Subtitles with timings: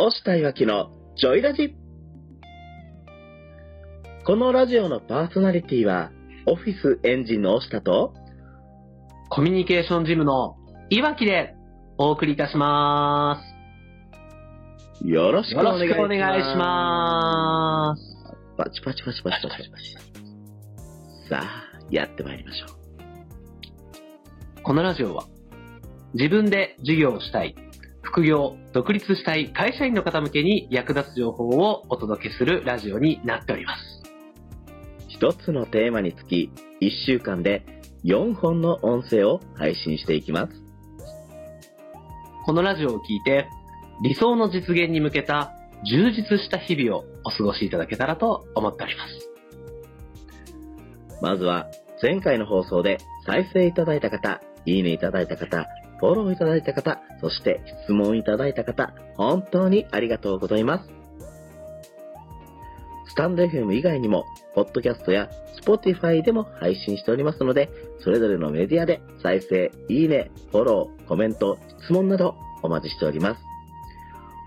[0.00, 1.74] 押したいわきのジョイラジ。
[4.24, 6.12] このラジオのパーソナリティは、
[6.46, 8.14] オフィスエンジンの押したと、
[9.28, 10.54] コミュニケーションジムの
[10.88, 11.56] いわきで
[11.98, 13.42] お送りいたしま
[15.04, 15.54] よろしす。
[15.56, 15.84] くお願いします。
[15.84, 18.02] よろしくお願いします。
[18.56, 19.96] パチパチパチパチパチパチ。
[21.28, 24.62] さあ、やってまいりましょう。
[24.62, 25.24] このラジオは、
[26.14, 27.56] 自分で授業をしたい、
[28.08, 34.02] 副業、独立したい会社員の方向けに役立つ情報をお届けするラジオになっております。
[35.08, 37.66] 一つのテーマにつき、一週間で
[38.04, 40.52] 4本の音声を配信していきます。
[42.46, 43.46] このラジオを聞いて、
[44.02, 45.52] 理想の実現に向けた
[45.84, 49.30] 充実した日々をお過ごしいただけたらと思っております。
[51.20, 51.66] まずは、
[52.00, 52.96] 前回の放送で
[53.26, 55.66] 再生いただいた方、いいねいただいた方、
[55.98, 60.88] フォローいただいた方、そして質問いただいた方、本当にありがとうございます。
[63.08, 64.24] スタンド FM 以外にも、
[64.54, 65.28] ポッドキャストや
[65.64, 67.68] Spotify でも配信しておりますので、
[68.00, 73.40] それぞれのメディアで再生、いいね、フォロー、コメント、質問などお待ちしております。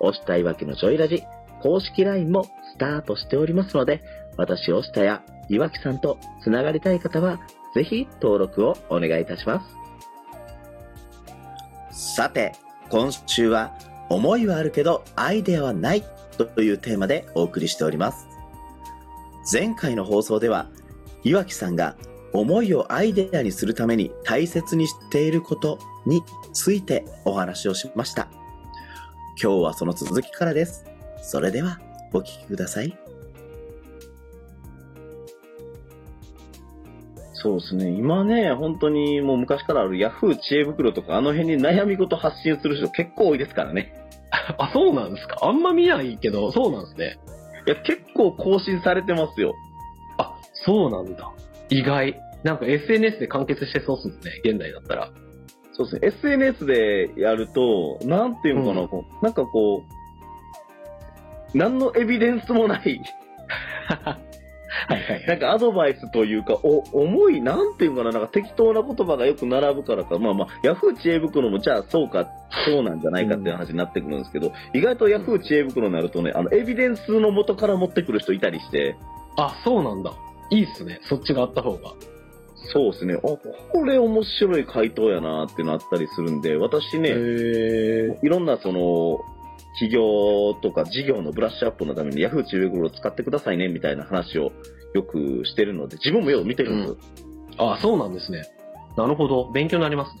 [0.00, 1.22] 押したいわけのジョイラジ
[1.62, 4.02] 公式 LINE もスタートしておりますので、
[4.36, 7.40] 私押したや岩木さんとつながりたい方は、
[7.74, 9.81] ぜひ登録をお願いいたします。
[12.02, 12.52] さて、
[12.90, 13.72] 今週は、
[14.10, 16.04] 思いはあるけどアイデアはない
[16.36, 18.26] というテーマでお送りしております。
[19.50, 20.68] 前回の放送では、
[21.22, 21.96] 岩木さんが
[22.32, 28.28] 思いをアイデアにするために大切にしていることについてお話をしました。
[29.40, 30.84] 今日はその続きからです。
[31.22, 31.80] それでは、
[32.12, 33.01] お聞きください。
[37.42, 37.90] そうですね。
[37.90, 43.92] 今ね、本当にもう昔からあるヤフー知恵袋とかあの辺に悩み事発信する人結構多いですからね。
[44.58, 45.38] あ、そうなんですか？
[45.42, 47.18] あんま見ないけど、そうなんですね。
[47.66, 49.54] いや、結構更新されてますよ。
[50.18, 51.30] あ、そうなんだ。
[51.68, 52.18] 意外。
[52.44, 55.10] なんか SNS で完結してそうっすね、現代だったら。
[55.72, 56.30] そうですね。
[56.32, 59.82] SNS でやると、なんていうのかな、うんこうなんかこ
[61.54, 63.00] う、何のエビデンスもない、
[64.88, 72.28] はいはいなんかアドバイスというか、お、重い、なんていうのかな、なんか適当な言葉がよく並ぶからか、まあまあ、ヤフー知恵袋もじゃあそうか、
[72.66, 78.96] そうなんじゃないかっていう話になってくるんですけど、意外とヤフー知恵袋になるとね、あの、エビデンスの元から持ってくる人いたりして、
[79.36, 80.12] あ、そうなんだ。
[80.50, 81.00] いいっすね。
[81.04, 81.92] そっちがあった方が。
[82.72, 83.40] そうですね、あ、こ
[83.84, 89.18] れ面白い回答やなっていうのあったりするんで、私ね、へいろんなその、
[89.74, 94.52] 企業とか事業のブラッシュアップのために Yahoo 知恵袋を使ってくださいねみたいな話を
[94.94, 97.72] よくしてるので、自分もよく見てるんですよ。
[97.72, 98.44] あ、そうなんですね。
[98.96, 99.50] なるほど。
[99.52, 100.20] 勉強になりますね。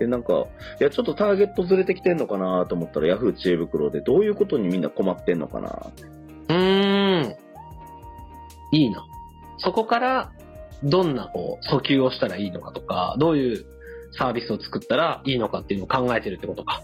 [0.00, 0.46] で、なんか、
[0.80, 5.92] いや、ちょっとターゲットずれてきてんのかなと思ったら Yahoo 知恵袋でどういうことにみんな困ってんのかな
[6.48, 7.36] うーん。
[8.72, 9.04] いいな。
[9.58, 10.32] そこから、
[10.82, 13.64] どんな、こう、訴求をしたらいいのかとか、どういう
[14.18, 16.82] サービスを作ったらいいのかっていうのを考えてるってことか。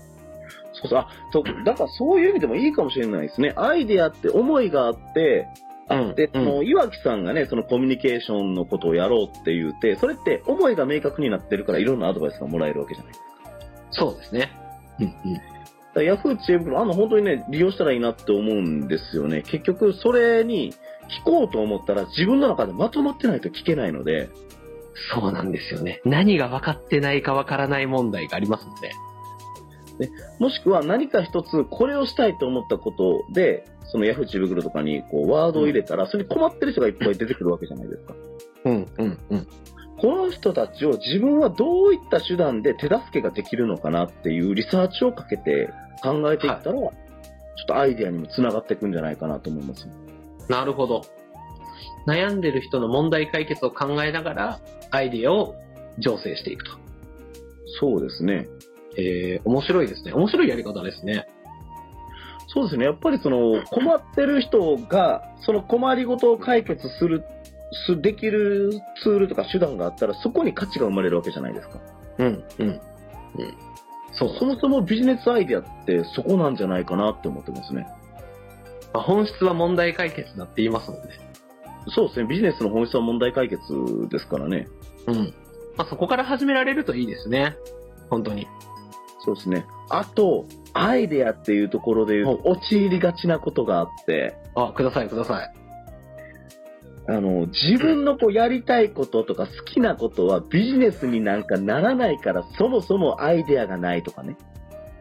[0.80, 3.52] そうそう、あ、そう、だからそういう意味でもいいかもしれないですね。
[3.56, 5.48] アイデアって思いがあって、
[5.90, 13.26] うんで、そうんの、岩木さんがね、そのコミュニケーションのことをやろうって言って、それって思いが明確になってるからいろんなアドバイスがもらえるわけじゃないですか。
[13.90, 14.50] そうですね。
[15.00, 15.06] うん
[15.96, 16.04] うん。
[16.04, 19.42] ヤフー知恵袋、あの本当にね、利用したらいいなって思うんですよね。
[19.42, 24.28] 結局、それに聞こうと思ったら自分の中でまとまってないと聞けないので、
[25.14, 26.00] そうなんですよね。
[26.04, 28.90] 何が分かってないか分からない問題がありますので。
[30.38, 38.14] もしくは何か一つこれをしたいと思ったことで、そのヤフー知恵袋とかにこうワードを入れたら、それに困ってる人がいっぱい出てくるわけじゃないですか。
[38.64, 39.46] うんうんうん。
[40.00, 45.70] この人たちを自分はどういった手段で手助けができるのかなっていうリサーチをかけて
[46.02, 49.88] 考えていったら、ちょっとアイデアにもつながっていくんじゃないかなと思います。
[50.48, 51.02] なるほど。
[52.06, 54.60] 悩んでる人の問題解決を考えながら、
[54.90, 55.56] アイディアを
[55.98, 56.70] 醸成していくと。
[57.80, 58.48] そうですね。
[58.98, 60.12] えー、面白いですね。
[60.12, 61.26] 面白いやり方ですね。
[62.48, 62.84] そうですね。
[62.86, 67.22] やっぱりその困ってる人が、その困りごとを解決する、
[67.86, 68.70] すできる
[69.02, 71.78] ツールとか手段があったら、そこに価値が生まれるわけじゃないですか。
[72.18, 72.68] うんうん。
[72.68, 72.80] うん。
[74.12, 77.86] そうそもそもビジネスアイデアってそこなんじゃないかなって思ってますね。
[78.92, 81.10] まあ本質は問題解決だって言いますもんね。
[81.88, 82.26] そうですね。
[82.26, 83.60] ビジネスの本質は問題解決
[84.10, 84.66] ですからね。
[85.06, 85.34] うん。
[85.76, 87.54] まあそこから始められるといいですね。
[88.10, 88.48] 本当に。
[89.24, 89.66] そうですね。
[89.90, 95.52] あと、アイデアっていうところで言うと、陥りがちなことがあって、あ、くださいください。
[97.10, 104.36] あの、自分のこうやりたいこととか好きなことはビジネスになんかならないからそもそもアイデアがないとかね。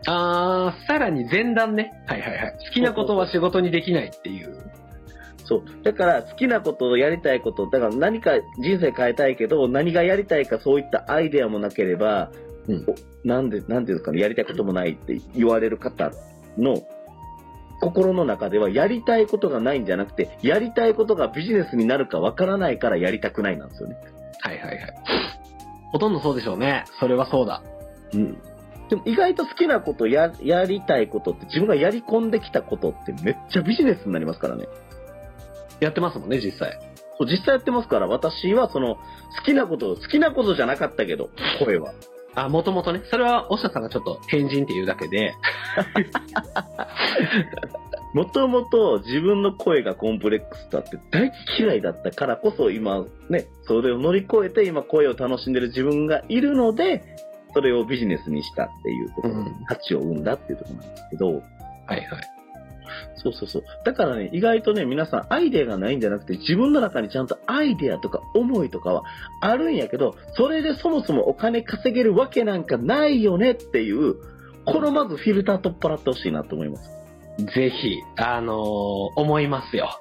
[0.06, 1.92] あー、さらに前段ね。
[2.08, 2.58] はいはいはい。
[2.66, 4.72] 好きなことは仕事にできないっていう。
[5.44, 5.64] そう。
[5.84, 12.32] だから好きなことをやりたいこと、だから何か人生変えたいけど、何がやりたいかそういったアイデアもなければ、
[12.68, 16.12] うんおなんで、なんていうんですかね、やりたいこともないって言われる方
[16.58, 16.84] の
[17.80, 23.98] 心の中では、やりたいことがないんじゃなくて、やりたいことがビジネスになるかわからないからやりたくないなんですよね。
[24.42, 24.78] はいはいはい。
[25.92, 26.86] ほとんどそうでしょうね。
[27.00, 27.64] それはそうだ。
[28.14, 28.38] うん。
[28.90, 34.68] でも意外と好きなことや、やりたいことって自分がやり込んできたことってめっちゃビジネスになりますからね。
[35.80, 36.80] やってますもんね、実際。
[37.18, 39.02] そう実際やってますから、私はその、好
[39.46, 41.30] きなこと、好きなことじゃなかったけど、
[41.64, 41.94] 声は。
[42.38, 43.02] あ、もともとね。
[43.10, 45.34] それは、おしゃさんがちょっと変人っていうだけで、
[48.14, 57.04] もともと自分の声がコンプレックスだって大嫌いだったからこそ今ね、それを乗り越えて今声を楽しんでる自分がいるので、
[57.56, 61.42] それをビジネスにしたっていうところうんに価値を生んだっていうところなんですけど、はい
[61.88, 62.37] はい。
[63.16, 63.64] そうそうそう。
[63.86, 69.04] だからね、意外とね、皆さんアイデアがないんじゃなくて、自分の中にちゃんとアイデアとか思いとかは
[69.42, 74.16] あるんやけど、それでそもそもお金稼げるわけなんかないよねっていう、
[74.66, 76.98] このまずフィルター取っ払ってほしいなと思います。
[77.56, 78.58] ぜひ、あのー
[79.16, 80.00] 思いますよ。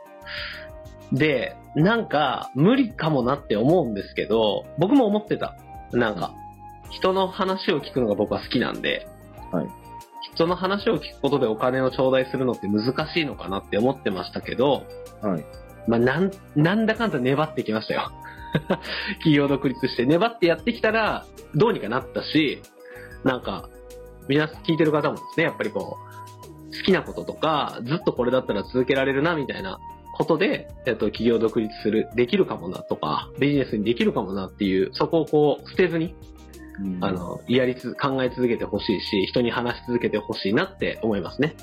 [1.13, 5.57] で、なんか、無理かもなって思うんですけど、僕も思ってた。
[5.93, 6.35] なんか、
[6.91, 9.07] 人の話を聞くのが僕は好きなんで、
[9.53, 9.86] はい
[10.37, 14.85] 人の話を聞くことでお金を頂戴するのって難しいのかなって思ってましたけど、
[15.23, 15.45] はい。
[15.89, 18.13] まあ、なん、なんだかんだ粘ってきましたよ。
[19.19, 21.25] 企業独立して粘ってやってきたら、
[21.55, 22.61] どうにかなったし、
[23.25, 23.69] なんか、
[24.29, 25.97] 皆さん聞いてる方もですね、やっぱりこ
[26.73, 29.79] う、好きなこととか、ずっとこれだったら続けられるな、みたいな
[30.15, 36.15] ことで、えっと、企業独立する、できるかもなとか、ビジネスにできるかもなっていう、そこをこう、捨てずに、
[37.01, 41.55] あの、やりつ、考え続けてほしいし、人に話し続けてほしいなって思いますね。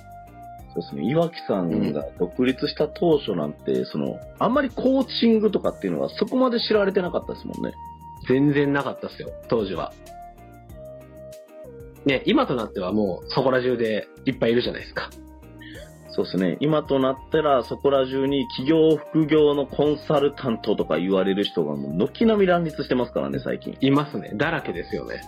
[0.73, 1.09] そうですね。
[1.09, 7.73] 岩木さんが独立した当初なんて、その、あんまりコーチングとかっていうのはそこまで知られてなかったですもんね。
[8.27, 9.93] 全然なかったですよ、当時は。
[12.05, 15.09] ね、今となってはもうそこら中でいっぱいいるじゃないですか。
[16.15, 16.57] そうですね。
[16.59, 23.75] 今となったら、そこら中に企業副業のコンサルタントとか言われる人がもう軒並み乱立してますからね、最近。
[23.81, 24.31] いますね。
[24.35, 25.21] だらけですよね。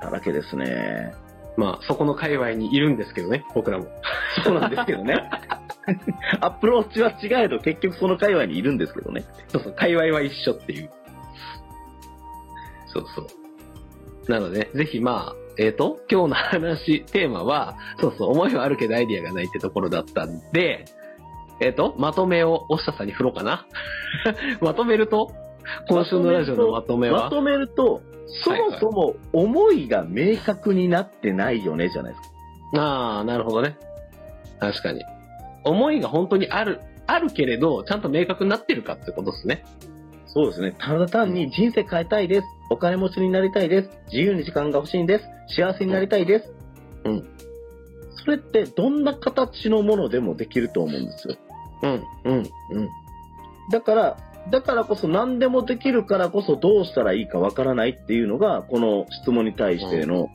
[0.00, 1.12] だらけですね。
[1.56, 3.86] まあ、そこの界隈にいるんですけどね、僕らも。
[4.44, 5.16] そうなんですけどね。
[6.40, 9.24] アプローチは違えど、結局その界隈にいるんですけどね。
[9.48, 10.90] そうそう、界隈は一緒っていう。
[12.86, 14.30] そうそう。
[14.30, 20.86] なので、ぜひまあ、えっ、と、今日の話、 テーマは、そうそう、思いはあるけどアイディアがないってところだったんで、
[21.60, 23.66] えっ、と、まとめを、おっしゃさんに振ろうかな。
[24.62, 25.32] まとめると、
[25.86, 28.00] 今週のラジオのまとめは、まとめると、
[28.42, 32.30] そもそも思いが明確になってないよね、じゃないです
[32.78, 32.82] か。
[32.82, 33.76] ああ、なるほどね。
[34.60, 35.02] 確かに。
[35.64, 39.62] 思いが本当にある、あるけれど、ちゃんと明確になってるかってことですね。
[40.32, 40.74] そうですね。
[40.78, 42.46] ただ単に人生変えたいです。
[42.70, 43.90] お金持ちになりたいです。
[44.12, 45.24] 自由に時間が欲しいんです。
[45.56, 46.52] 幸せになりたいです。
[47.04, 47.28] うん。
[48.24, 51.36] それってどんな形のものでもできると思うんですよ。
[51.82, 52.36] うん、うん、
[52.70, 52.88] うん。
[53.72, 54.16] だから、
[54.50, 60.28] だからこそ何でもできるからこそどうしたらいいかわからないっていうのが、この質問に対しての、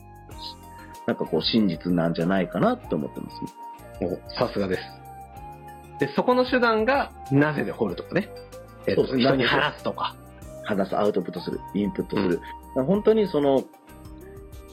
[1.06, 4.18] なんかこう真実なんじゃないかなって思ってますね。
[4.28, 4.82] おさすがです。
[6.00, 8.28] で、そこの手段が、なぜで掘るとかね。
[8.86, 10.16] えっと、そうですね人に話すとか。
[10.64, 12.40] 話す、アウトプットする、インプットする。
[12.74, 13.64] 本当にその、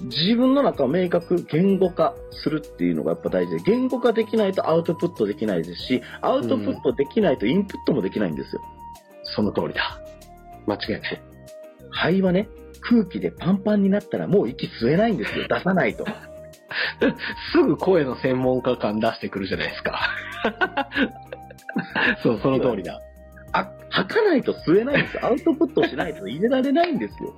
[0.02, 8.62] 自分の中を明確、言語化するっていうのがやっぱ大事で、言語化できないとアウトプットできないですし、アウトプットできないとインプットもできないんですよ。
[9.36, 10.00] その通りだ。
[10.66, 11.22] 間違いない。
[11.92, 12.50] 肺はね、
[12.82, 15.48] 空気でパンパンになったらもう息吸えないんですよ。
[15.48, 16.06] 出さないと。
[17.54, 20.10] すぐ声の専門家感出してくるじゃないですか。
[22.24, 23.00] そう、その通りだ。
[23.54, 25.26] あ、吐かないと吸えないんですよ。
[25.26, 27.34] アウトプットしないと入れられないんですよ。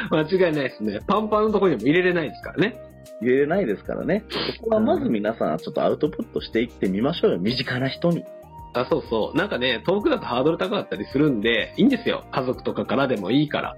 [0.10, 1.00] 間違いないですね。
[1.06, 2.80] パンパンのところにも入れれないですからね。
[3.20, 4.24] 入れれないですからね。
[4.56, 7.38] そこはまず皆さんちょっとアウトプットしていってみましょうよ。
[7.38, 8.24] 身近な人に。
[8.72, 9.36] あ、そうそう。
[9.36, 12.24] なんかね、遠くだとハードル高かったりするんで、いいんですよ。
[12.30, 13.76] 家族とかからでもいいから。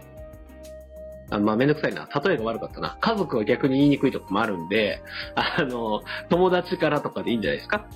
[1.30, 2.08] あまあ、めんどくさいな。
[2.22, 2.98] 例えが悪かったな。
[3.00, 5.02] 家族は逆に言いにくいとこもあるんで、
[5.34, 7.86] あの、友達からとかでいいんじゃないですか。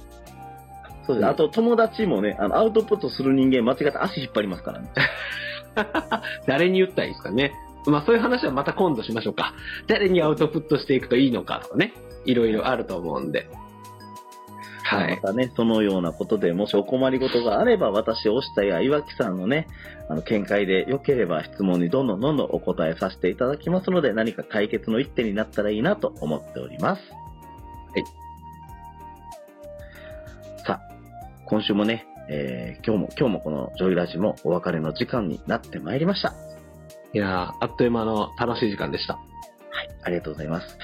[1.06, 1.26] そうです。
[1.26, 4.90] あと友達もね、あの、アウトプットする人間間違って足引っ張りますからね。
[6.46, 7.52] 誰に言ったらいいですかね。
[7.86, 9.54] まあ、そういう話はまた今度しましょうか。
[9.86, 11.92] 誰にアウトプットしていくといいのかとかね。
[12.24, 13.48] いろいろあると思うんで。
[14.82, 15.16] はい。
[15.16, 19.66] またね、そのようなことでもしお困りごとがあれば、私、押したや岩木さんのね、
[20.08, 27.02] あの、見解で良ければ質問にどんどんどんどんお答えさせていただきますので、何か解決の一手になったらいいなと思っております。
[27.10, 28.25] はい。
[31.46, 36.34] 今週もね、えー今日も、今日もこのジョイラジもお別れの時間になってまいりました。
[37.12, 39.14] いやーあっという間の楽しい時間でした。
[39.14, 39.24] はい、
[40.02, 40.78] ありがとうございます。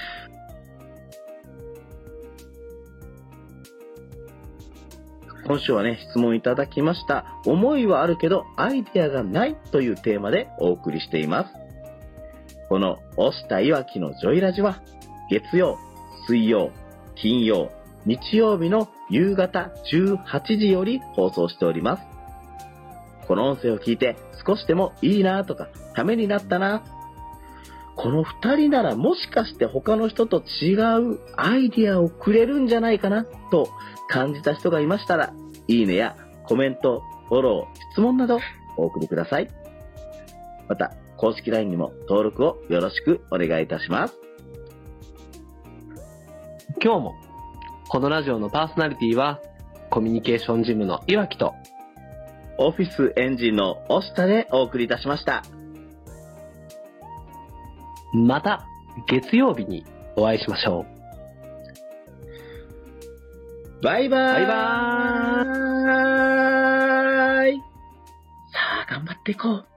[5.45, 7.25] 今週はね、質問いただきました。
[7.45, 11.49] 思いはあるけど、アイデアがないというテーマでお送りしています。
[12.69, 14.81] この、押したいわきのジョイラジは、
[15.29, 15.77] 月曜、
[16.27, 16.71] 水曜、
[17.15, 17.69] 金曜、
[18.05, 22.03] 日曜日の夕方18時より放送しております。
[23.27, 26.83] この音声を聞いて少しでもいいなとか、ためになったな
[27.95, 33.69] この二人ならもしかして他の人と違うアイディアをくれるんじゃないかなと
[34.09, 35.33] 感じた人がいましたら、
[35.67, 38.39] いいねやコメント、フォロー、質問など
[38.77, 39.49] お送りください。
[40.67, 44.15] また、公式 LINE にも登録をよろしくお願いいたします。
[46.83, 47.15] 今日も、
[47.93, 49.39] このラジオのパーソナリティは、
[49.91, 51.53] コミュニケーションジムの岩木と、
[52.57, 55.43] オフィスエンジンの押下でお送りいたしました。
[58.11, 58.65] また
[59.07, 59.85] 月曜日に
[60.15, 60.87] お会いしましょ
[63.81, 63.83] う。
[63.83, 67.63] バイバーイバイバーイさ
[68.87, 69.72] あ、頑張っていこう。